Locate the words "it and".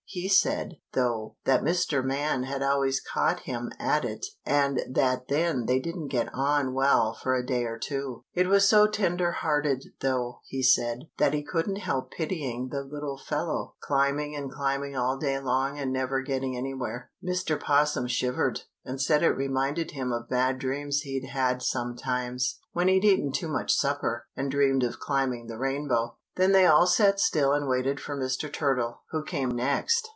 4.03-4.81